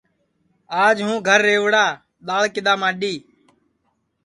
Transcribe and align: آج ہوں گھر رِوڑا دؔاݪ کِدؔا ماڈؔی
آج 0.83 0.95
ہوں 1.05 1.17
گھر 1.27 1.39
رِوڑا 1.47 1.85
دؔاݪ 2.27 2.45
کِدؔا 2.55 2.73
ماڈؔی 2.81 3.13